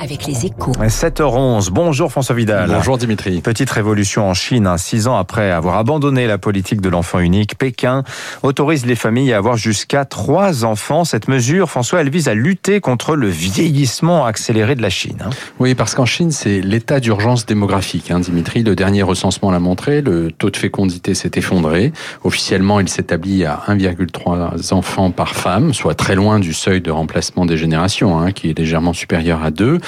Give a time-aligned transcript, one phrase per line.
[0.00, 0.72] avec les échos.
[0.72, 1.70] 7h11.
[1.70, 2.70] Bonjour François Vidal.
[2.70, 3.40] Bonjour Dimitri.
[3.40, 4.66] Petite révolution en Chine.
[4.68, 4.76] hein.
[4.78, 8.04] Six ans après avoir abandonné la politique de l'enfant unique, Pékin
[8.44, 11.04] autorise les familles à avoir jusqu'à trois enfants.
[11.04, 15.18] Cette mesure, François, elle vise à lutter contre le vieillissement accéléré de la Chine.
[15.24, 15.30] hein.
[15.58, 18.10] Oui, parce qu'en Chine, c'est l'état d'urgence démographique.
[18.12, 21.92] Hein, Dimitri, le dernier recensement l'a montré, le taux de fécondité s'est effondré.
[22.22, 27.46] Officiellement, il s'établit à 1,3 enfants par femme, soit très loin du seuil de remplacement
[27.46, 29.78] des générations, hein, qui est légèrement supérieur à 2.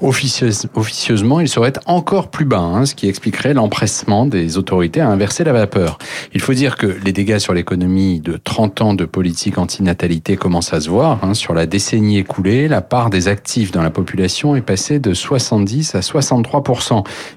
[0.00, 5.08] Officieuse- officieusement, il serait encore plus bas, hein, ce qui expliquerait l'empressement des autorités à
[5.08, 5.98] inverser la vapeur.
[6.34, 10.72] Il faut dire que les dégâts sur l'économie de 30 ans de politique antinatalité commencent
[10.72, 11.18] à se voir.
[11.22, 11.34] hein.
[11.34, 15.94] Sur la décennie écoulée, la part des actifs dans la population est passée de 70
[15.94, 16.62] à 63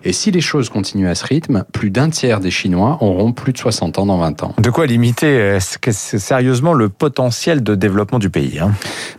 [0.03, 3.53] Et si les choses continuent à ce rythme, plus d'un tiers des Chinois auront plus
[3.53, 4.53] de 60 ans dans 20 ans.
[4.59, 8.59] De quoi limiter euh, ce que c'est sérieusement le potentiel de développement du pays.
[8.59, 8.71] hein.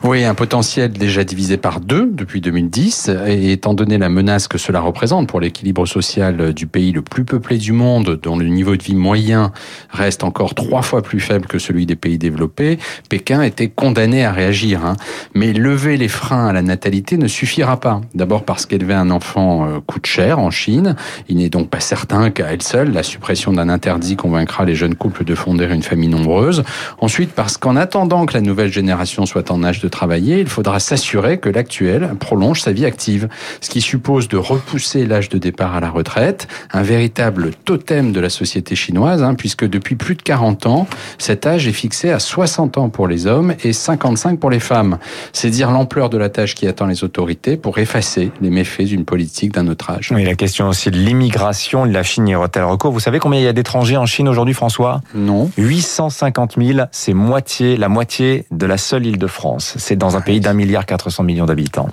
[0.05, 4.59] Oui, un potentiel déjà divisé par deux depuis 2010, et étant donné la menace que
[4.59, 8.77] cela représente pour l'équilibre social du pays le plus peuplé du monde, dont le niveau
[8.77, 9.53] de vie moyen
[9.91, 12.79] reste encore trois fois plus faible que celui des pays développés,
[13.09, 14.85] Pékin était condamné à réagir.
[14.85, 14.97] hein.
[15.35, 18.01] Mais lever les freins à la natalité ne suffira pas.
[18.15, 20.97] D'abord parce qu'élever un enfant euh, coûte cher en Chine.
[21.29, 24.95] Il n'est donc pas certain qu'à elle seule, la suppression d'un interdit convaincra les jeunes
[24.95, 26.65] couples de fonder une famille nombreuse.
[27.01, 30.81] Ensuite, parce qu'en attendant que la nouvelle génération soit en âge de travailler, il faudra
[30.81, 33.29] s'assurer que l'actuelle prolonge sa vie active.
[33.61, 38.21] Ce qui suppose de repousser l'âge de départ à la retraite, un véritable totem de
[38.21, 40.87] la société chinoise, hein, puisque depuis plus de 40 ans,
[41.19, 44.99] cet âge est fixé à 60 ans pour les hommes et 55 pour les femmes.
[45.33, 49.05] C'est dire l'ampleur de la tâche qui attend les autorités pour effacer les méfaits d'une
[49.05, 50.11] politique d'un autre âge.
[50.13, 53.45] Oui, la question aussi de l'immigration, la Chine y aura-t-elle recours Vous savez combien il
[53.45, 55.01] y a d'étrangers en Chine aujourd'hui, François?
[55.15, 59.75] Non 850 000, c'est moitié, la moitié de la seule île de France.
[59.79, 61.89] C'est dans un pays d'un milliard 400 millions d'habitants.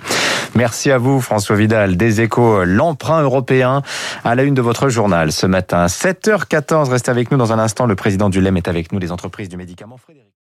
[0.54, 3.82] Merci à vous, François Vidal, des échos, l'emprunt européen
[4.24, 5.86] à la une de votre journal ce matin.
[5.86, 7.86] 7h14, restez avec nous dans un instant.
[7.86, 9.96] Le président du LEM est avec nous, les entreprises du médicament.
[9.96, 10.30] Frédéric.